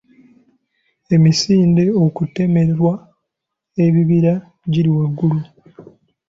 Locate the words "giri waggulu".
4.71-5.39